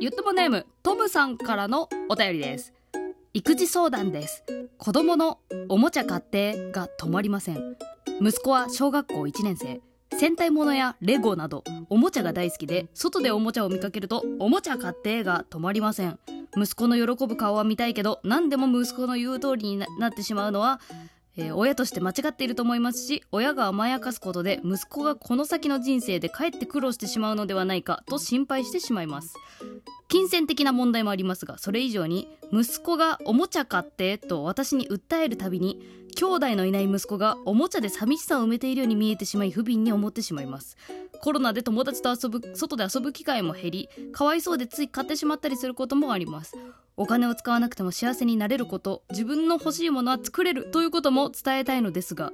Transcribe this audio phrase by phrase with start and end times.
[0.00, 2.72] ゆっともネームトムさんからのお便りです。
[3.34, 4.42] 育児相談です。
[4.78, 7.76] 子供のおもちゃ買ってが止まりません。
[8.18, 9.82] 息子は小学校1年生。
[10.18, 16.18] 戦隊ものやレゴなどおもちゃが大好きで外でおもちゃを見かけるとおもちゃ買ってが止まりません。
[16.56, 20.80] 息子の喜ぶ顔は見たいけど何でも息子の言う通りになってしまうのは
[21.40, 29.34] えー、親として間違っていると思いますし親が甘やかすことで息子がこの先の人生でかえって苦労してしまうのではないかと心配してしまいます。
[30.08, 35.80] 金銭的な問題もありますがそれ以上に息子がおもちゃ買ってと私に訴えるたびに
[36.16, 40.76] 兄弟のいない息子がおもちゃで寂しさを埋めているように見えてしまい不憫に思ってしまいます。
[41.22, 46.56] コロナで友達と遊ぶ外で遊ぶ機会も減りかわいそうでつい買ってしまったりすることもあります。
[46.96, 52.32] お金を使わなくても幸せになれること自分の欲しいものは作れるということも伝えたいのですが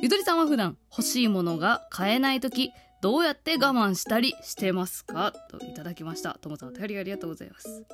[0.00, 2.70] ゆとりさんは普段欲しいものが買えない時
[3.02, 5.32] どうやって我慢したりしてますか？
[5.50, 6.38] といただきました。
[6.40, 7.84] ともさんお便りありがとうございます。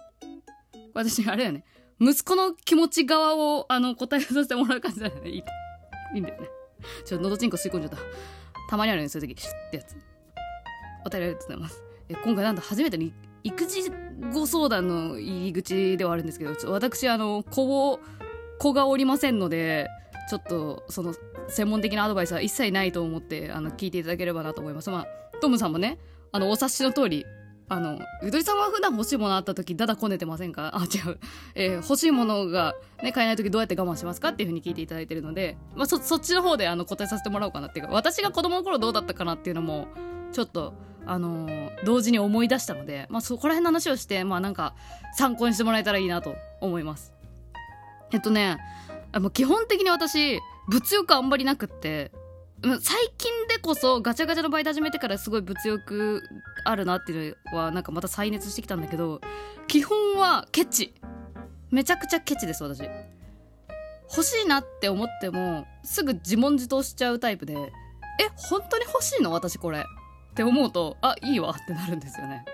[0.94, 1.64] 私あれだね。
[2.00, 5.28] 息子の気持ち側をあの答えさせてもらう感じだよね。
[5.28, 5.42] いいい
[6.18, 6.48] いんだよね。
[7.04, 7.98] ちょっとのどちんこ吸い込んじゃった。
[8.70, 9.42] たまにあるねそういう時。
[9.42, 9.96] シュッってやつ。
[11.04, 11.82] お便りありがとうございます。
[12.08, 13.12] え今回なんと初めてに
[13.44, 13.90] 育児
[14.32, 18.00] ご相談の入り口ではあるんですけど私あの子を
[18.58, 19.88] 子がおりませんので
[20.30, 21.14] ちょっとその
[21.48, 24.90] 専門的なアドバイスは一切ないと思ってあの聞いていただければなと思います。
[24.90, 25.06] まあ
[25.40, 25.98] トムさんもね
[26.30, 27.26] あのお察しの通り
[27.68, 30.72] あのゆとりさんは普段欲しいものあった時だだこねてませんか？
[30.74, 31.18] あ違う、
[31.54, 39.88] えー、欲しいものが、ね、買えない時どうやって我慢しますかっていうふうに聞いていただいてるので、まあ、そそっちの方であの答えさせてもらおうかなっていうか私が子供の頃どうだったかなっていうのも
[40.32, 40.74] ちょっと
[41.06, 44.74] あの、同時に思い出したので、まあ、そこら辺の話をしてまあなんか
[45.16, 47.12] 参考にしてもらえたらいいなと思います。
[48.12, 48.58] えっとね
[49.18, 52.12] もう基本的に私物欲あんまりなくって
[52.62, 52.78] 最
[53.18, 56.22] 近でこそガチャガチャのバイト始めてからすごい物欲
[56.64, 59.20] あるなっていうのはなんかまた再熱してきたんだけど
[59.66, 60.94] 基本はケチ。
[61.70, 62.82] めちゃくちゃケチです私。
[64.10, 67.54] 欲しいなって思ってもすぐ自問自答しちゃうタイプで。
[67.54, 69.32] え本当に欲しいの？
[69.32, 69.84] 私これ。
[70.32, 72.44] って思うとあいいわってなるんですよね。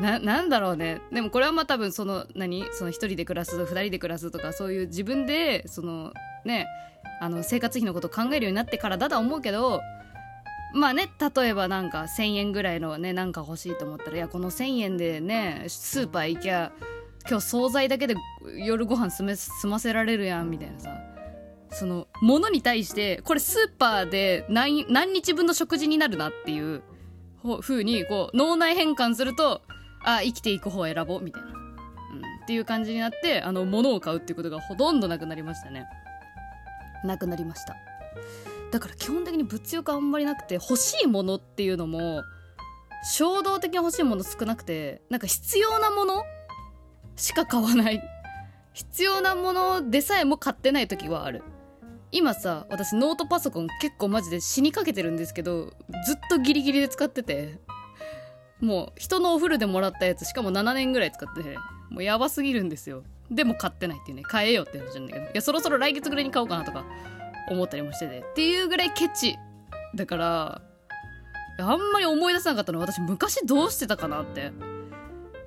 [0.00, 1.00] ななんだろうね。
[1.12, 2.64] でもこれはまあ多分その何？
[2.72, 6.12] その1人で暮らす2人で暮らすとかそういう自分でその
[6.44, 6.68] ね
[7.20, 9.80] あの生活費のこと考えるようになってからだとは思うけど
[10.72, 16.70] まあね例えばなんか1,000円ぐらいのねなんか欲しいと思ったらいやこの1,000円でねスーパー行きゃ
[17.28, 18.14] 今日惣菜だけで
[18.64, 20.90] 夜ご飯済め済ませられるやんみたいなさ。
[21.70, 26.82] そのものに対してこれスーパーで何何日分の食事になるなっていう
[27.60, 29.62] ふうにこう脳内変換すると
[30.04, 31.54] あ生きていく方を選ぼうみたいな、うん、っ
[32.46, 35.86] ていう感じになってあの物を買うっていうことがほとんどなくなりましたね。
[37.04, 37.76] なくなりました。
[38.70, 42.22] だから基本的に物欲あんまりなくて欲しいものっていうのも
[43.14, 46.24] 衝動的に欲しいもの少なくてなんか必要なもの
[47.16, 48.02] しか買わない。
[48.78, 51.42] 必要なものでさえも買ってない時はある
[52.10, 55.72] 今さ私ノートパソコン結構マジで死にかけてるんですけど
[56.06, 57.58] ずっとギリギリで使ってて
[58.60, 61.56] もう人のお風呂でもらったやつしかも7年ぐらい使って
[61.90, 63.02] もうやばすぎるんですよ。
[63.30, 66.84] でも買ってないっていうね買えよって話なんだけどいやそろそろ来月ぐらいに買おうかなとか
[67.50, 69.36] 思ったりもしててっていうぐらいケチ。
[69.94, 70.62] だから
[71.60, 74.52] あんまり思い出さなかったの私昔どうしてたかなって。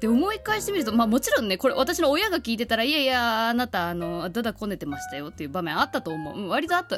[0.02, 6.98] で思い返してみるとまあもちろんねこれ私の親が聞いてたらいやいやあなたあのだだこねてましたよっていう場面あったと思う、うん、割とあった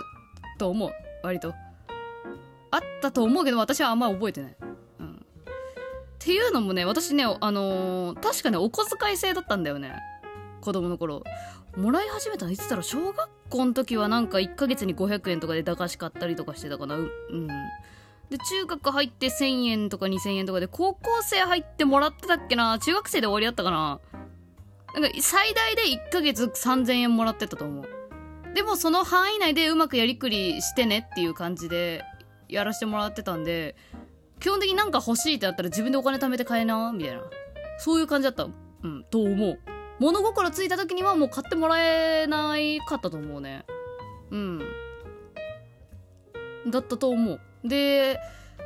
[0.57, 0.91] と思う。
[1.23, 1.53] 割と。
[2.71, 4.55] あったと思うけど私はあんま覚えてない。
[4.99, 5.15] うん。
[5.15, 5.17] っ
[6.17, 9.93] ていうのもね私ねあのー、確かねお小遣い制だったんだよね。
[10.61, 11.23] 子供の頃。
[11.75, 12.83] もらい始めたのいつだろう？
[12.83, 16.95] 小学校の時はなんか1ヶ月に500円とかで駄菓子買ったりとかしてたかな。
[16.95, 17.09] うん。
[18.33, 22.79] で中学入って1000円とか2000円とかで高校生入ってもらってたっけな？
[22.79, 23.99] 中学生で終わりだったかな？
[24.99, 27.85] なんか最大で1ヶ月3000円もらってたと思う。
[28.55, 32.01] でもその範囲内でうまくやりくりしてねっていう感じで
[32.49, 33.75] やらせてもらってたんで
[34.39, 36.91] 基本的になんか欲しいってなったら自分でお金貯めて買えな？
[36.91, 37.21] みたいな。
[37.77, 38.45] そういう感じだった。
[38.45, 39.59] うんと思う。
[39.99, 43.63] 物心ついた時にはもう買ってもらえないかったと思うね。
[44.31, 44.59] うん。
[46.71, 47.39] だったと思う。
[47.63, 48.19] で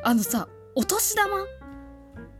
[0.03, 1.45] あのさお年玉？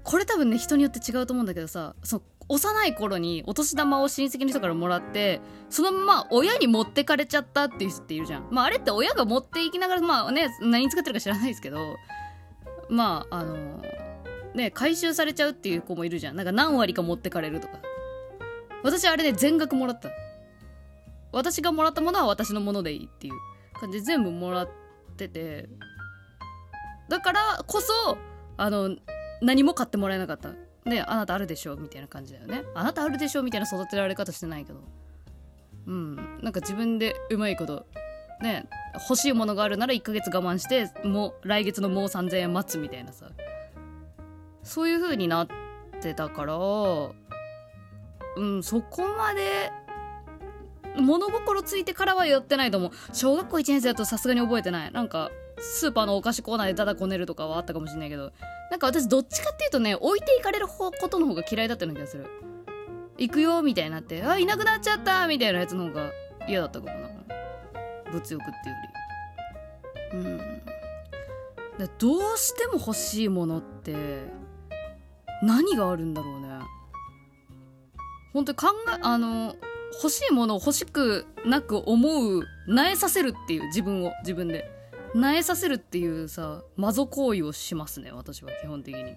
[0.03, 8.47] これ多分ね人によって違うと思うんだけどさそ幼い頃にお年玉を親戚の人からもらってそのまま親に持ってかれちゃったっていう人っているじゃん。
[8.49, 11.97] まああれって親が持っていきながらまあね何使ってるか知らないですけど
[12.89, 13.83] まああの
[14.55, 16.37] ね回収されちゃうっていう子もいるじゃん。
[16.37, 17.79] なんか何割か持ってかれるとか。
[18.83, 20.09] 私あれで、ね、全額もらった
[21.33, 23.33] 私がもらったものは私のものでいいっていう
[23.77, 24.69] 感じで全部もらっ
[25.17, 25.67] てて。
[27.09, 28.17] だからこそ
[28.57, 28.95] あの
[29.41, 30.53] 何も買ってもらえなかった。
[30.85, 32.63] ねあなたあるでしょみたいな感じだよね。
[32.73, 34.79] あなたあるでしょみたいな育てられ方してないけど。
[35.85, 36.15] うん。
[36.41, 37.85] なんか自分でうまいこと
[38.41, 43.29] ね欲しいものがあるなら1ヶ月我慢してもう来月のもう3000円待つみたいなさ。
[44.63, 45.47] そういう風になっ
[46.01, 49.71] てたからうんそこまで
[50.97, 52.91] 物心ついてからはやってないと思う。
[53.13, 54.91] 小学校1年生だとさすがに覚えてない。
[54.91, 58.31] なんかスーパーのお菓子コーナーでダダこねるとかはあったかもしれないけど
[58.69, 62.25] なんか私どっちかっていうとね置いていかれることの方が嫌いだったような気がする。
[63.17, 66.11] 行くよみたいになってあいなくなっちゃったみたいなやつの方が
[66.47, 67.09] 嫌だったかもな。
[68.11, 68.45] 物欲っ
[70.13, 70.29] ていうより。
[71.79, 71.87] うん。
[71.99, 73.95] どうしても欲しいものって
[75.43, 76.47] 何があるんだろうね。
[78.33, 79.55] 本当に考えあの
[79.93, 84.76] 欲しいものを欲しくなく思うなえさせるっていう自分を自分で。
[85.17, 89.15] なえさせるっていうさマゾ行為をしますね私は基本的に。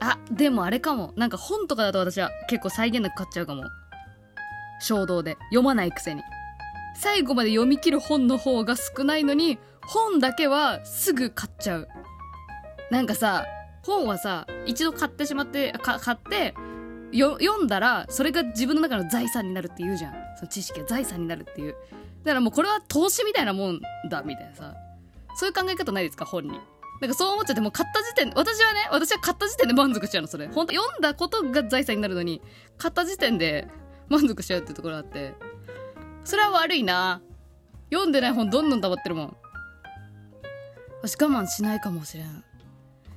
[0.00, 1.12] あでもあれかも。
[1.16, 3.64] なんか本とかだと私は結構際限なく買っちゃうかも。
[4.80, 5.36] 衝動で。
[5.50, 6.22] 読まないくせに。
[6.94, 11.88] 最後まで読み切る本の方が少ないのに本だけはすぐ買っちゃう。
[12.92, 13.44] なんかさ
[13.82, 16.54] 本はさ一度買ってしまって買って
[17.12, 20.14] 読んだらそれが自分の中の財産になるって言うじゃん。
[20.36, 21.74] その知識が財産になるっていう。
[22.28, 23.80] だからもうこれは投資みたいなもん
[24.10, 24.74] だみたいなさ。
[25.36, 26.24] そういう考え方ないですか？
[26.24, 26.60] 本に
[27.00, 30.46] なんかそう思っちゃってもう買った時点私はね私は買った時点で満足しちゃうのそれ。
[30.48, 32.42] 本当読んだことが財産になるのに
[32.76, 33.68] 買った時点で
[34.08, 35.34] 満足しちゃうってところがあって。
[36.24, 37.22] それは悪いな。
[37.90, 39.36] 読んでない本どんどん溜まってるもん。
[41.00, 42.44] 私我慢しないかもしれん。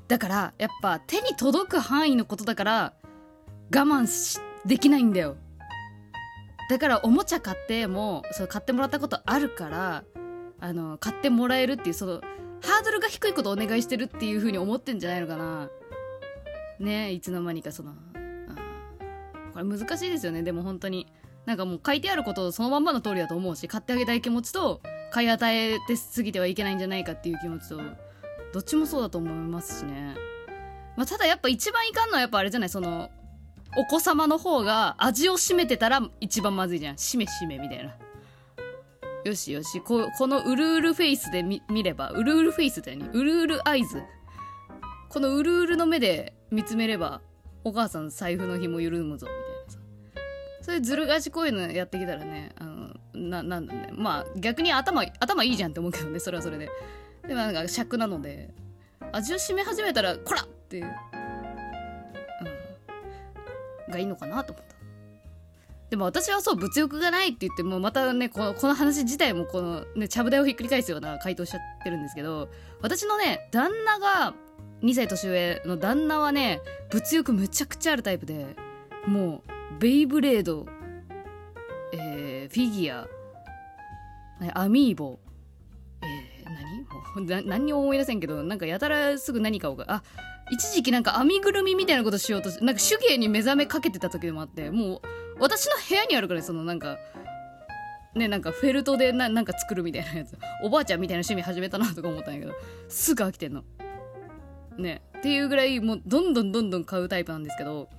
[0.08, 2.94] だからやっぱ手に届く範囲のことだから
[3.74, 5.36] 我慢できないんだよ。
[6.72, 10.06] だからおもちゃ買ってもそう買ってもらったことあるから
[10.62, 12.22] あの買ってもらえるっていうその
[12.62, 15.70] ハードルが低いことお願いしてるっていう風に思ってんじゃないのかな。
[16.80, 17.92] ねいつの間にかその
[19.52, 20.44] これ難しいですよね。
[20.44, 21.08] でも本当に
[21.46, 24.80] なんかもう書いてあることそのまんまの通りだと思うし買ってあげたい気持ちと
[25.12, 27.82] 買い与えて過ぎてはいけないんじゃないかっていう気持ちと
[28.54, 30.16] どっちもそうだと思いますしね、
[30.96, 32.70] まあ、ただやっぱ一番いかんのはやっぱあれじゃない？
[32.70, 33.10] その
[33.78, 36.98] お子様の方が味を占めてたら一番まずいじゃん。
[36.98, 37.96] しめしめみたいな。
[39.24, 39.80] よしよし。
[39.82, 42.10] ここのうるうるフェイスで見れば。
[42.10, 44.04] うるうるフェイスって何うるうるアイズ
[45.10, 47.22] このうるうるの目で見つめれば
[47.64, 49.80] お母さん財布の紐緩むぞみたいなさ。
[50.62, 53.90] そういうずる賢いのやってきたらねあのななんだね。
[53.94, 56.70] まあ逆に頭頭いいじゃんって思うけどねそれはそれで。
[57.28, 58.54] でもなんか尺なので。
[59.14, 60.96] 味を占め始めたらこらっていう。
[63.92, 64.76] がいいのかなと思った。
[65.92, 72.48] でも私はそう物欲がないって言ってもまたねこのこの話自体もこのねちゃぶ台をひっくり返すような回答しちゃってるんですけど
[72.82, 74.34] 私のね旦那が
[74.84, 76.62] 2歳年上の旦那はね
[76.92, 78.56] 物欲むちゃくちゃあるタイプで
[79.06, 79.44] も
[79.80, 80.66] うベイブレード、
[81.92, 83.08] えー、フィギュア
[84.54, 85.20] アミーボ
[86.04, 86.86] えー、何？
[86.86, 90.04] もう何にも思い出せんけどなんかやたらすぐ何かをあ
[90.50, 95.02] 一時期なんか編みぐるみみたいなことしようとなんか手芸に目覚めかけてた時でもあってもう
[95.40, 96.98] 私の部屋にあるからそのなんか
[98.16, 100.38] ねなんかフェルトでななんか作るみたいなやつ。
[100.64, 102.54] おばあちゃんみたいな趣味始めたなとか思ったんやけど
[102.90, 103.64] すぐ飽きてんの。
[104.78, 105.02] ね。
[105.18, 107.90] っていうぐらいもうどんどんどんどん買うタイプなんですけど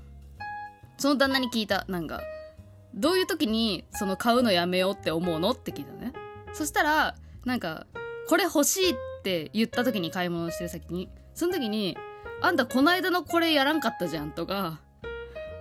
[0.98, 1.84] その旦那に聞いた。
[1.88, 2.20] なんか
[2.94, 5.52] どういう時にその買うのやめようって思うの？
[5.52, 6.12] って聞いたね。
[6.52, 7.14] そしたら
[7.46, 7.86] なんか
[8.28, 11.96] これ欲しいって言った時に買い物してる先にその時に
[12.42, 14.80] あんたこの間のこれやらんかったじゃんとか、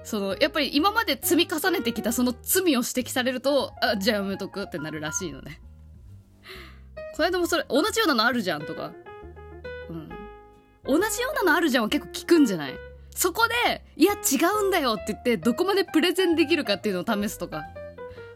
[0.03, 5.61] その、やっぱり今まで積み重ねてきたその罪を指摘されると、あ、じゃあやめとくってなるらしいのね。
[7.15, 8.93] この間もそれ、同じようなのあるじゃんとか。
[9.89, 10.09] うん。
[10.83, 12.73] 同じようなのあるじゃんは結構聞くんじゃない？
[13.13, 17.65] そこで、いや違うんだよって言って、どこまでプレゼンできるかっていうのを試すとか。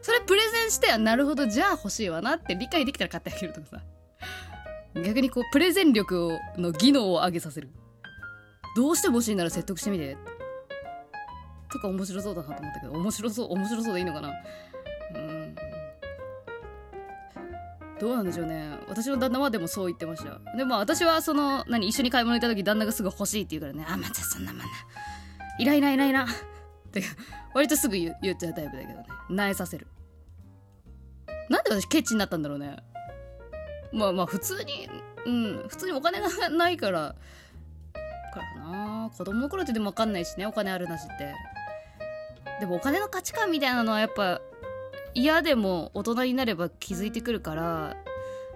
[0.02, 3.82] それプレゼンして、なるほど、じゃあ欲しいわなって理解できたら買ってあげるとかさ。
[4.94, 7.70] 逆にこう、プレゼン力をの技能を上げさせる。
[8.76, 10.16] どうしても欲しいなら説得してみて。
[11.70, 14.32] とか面白そうだなと思ったけど面白そう面白そうでいいのかな。
[15.14, 15.54] うん。
[17.98, 18.78] どうなんでしょうね。
[18.88, 20.38] 私の旦那はでもそう言ってました。
[20.56, 23.86] でも私はその何一緒に買い物行った時旦那がすぐ欲しいって言うからね。
[23.88, 24.66] あまたそんなまんな。
[25.58, 26.28] いらいないないなっ
[26.92, 27.02] て
[27.54, 29.06] 割とすぐ言っちゃうタイプだけどね。
[29.30, 29.86] なえさせる。
[31.48, 32.76] なんで私ケチになったんだろうね。
[33.92, 34.88] まあまあ普通に
[35.24, 35.68] うん。
[35.68, 37.16] 普通にお金がないから
[38.36, 40.46] からな子供の頃ってでも分かんないしね。
[40.46, 41.34] お金あるなしって
[42.60, 44.40] でもお金の価値観みたいなのはやっぱ
[45.14, 47.96] 嫌でも大人になれば気づいてくるから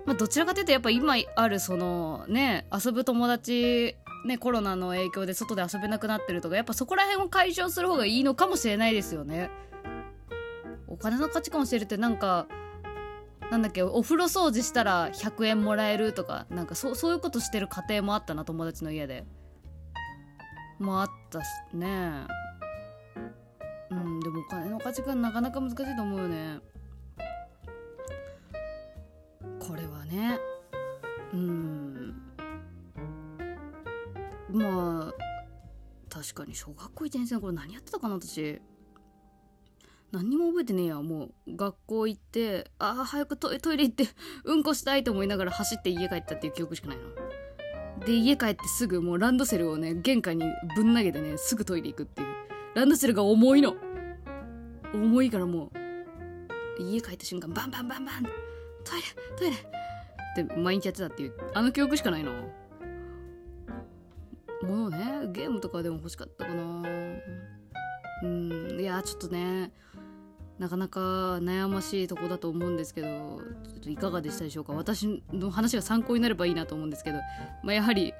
[0.05, 3.97] まあどちらかというとやっぱ今あるそのね遊ぶ友達
[4.27, 9.51] ねコロナの影響で外で遊べなくなってるとかやっぱそこら辺を解消する方がいいのかもしれないですよね。
[10.87, 12.47] お金の価値観を教えるってなんか
[13.51, 19.25] なんだっけお風呂掃除したら100円もらえるとかなんかそそういうことしてる家庭もあったな友達の家で。
[20.81, 22.27] もあったしね。
[23.91, 26.61] うんでもお金の価値観なかなか難しいと思うよね。
[29.59, 30.39] これはね。
[31.33, 32.15] うん。
[34.53, 35.15] まあ
[36.09, 38.61] 確かに小学校1年生の頃何やってたかな私。
[40.13, 41.03] 何にも覚えてねえや。
[41.03, 44.09] もう学校行ってああ早くトイレ行って
[44.45, 47.30] うんこしたいと思いながら走って家帰ったっていう記憶しかないな。
[48.07, 52.29] で家帰ってすぐもうランドセルをね玄関にぶん投げてねすぐトイレ行くっていう。
[52.75, 53.75] ランドセルが重いの。
[54.95, 55.71] 重いからも
[56.79, 59.03] う家帰った瞬間バンバンバンバントイレ
[59.37, 59.57] トイレ。
[59.57, 61.35] って毎日やってたっていう。
[61.55, 62.31] あの記憶しかないな
[64.63, 64.99] もうね
[65.33, 66.83] ゲームとかでも欲しかったかな。
[68.23, 69.73] うんいやちょっとね
[70.61, 71.01] なかなか
[71.39, 73.39] 悩ましいとこだと思うんですけどちょ
[73.77, 74.75] っといかがでしたでしょうか？
[74.75, 77.19] 私の話が参考になればいいなと思うんですけど、
[77.63, 78.13] まあ、やはり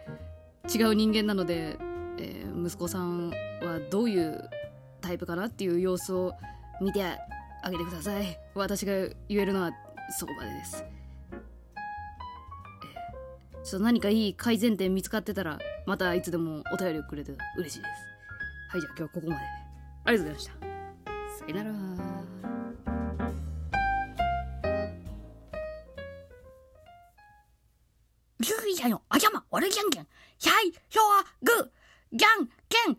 [0.75, 1.77] 違う人間なので、
[2.19, 4.49] えー、息子さんはどういう
[5.03, 6.33] タイプかなっていう様子を
[6.81, 8.39] 見てあげてください。
[8.55, 8.93] 私が
[9.29, 9.71] 言えるのは
[10.19, 11.37] そこまでです、え、
[13.65, 17.89] ちょっと何かいい改善点見つかってたらまたいつでもお便りをくれて嬉しいです。
[18.71, 19.41] はいじゃあ今日はここまで。
[20.07, 20.70] ありがとうございました。
[21.51, 21.71] よなら
[28.81, 29.03] 呀哟！
[29.09, 29.45] 哎呀妈！
[29.51, 30.07] 我的眼睛！
[30.41, 30.51] 嗨，
[30.89, 31.71] 小啊，哥，
[32.11, 32.99] 眼睛，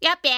[0.00, 0.30] やっべ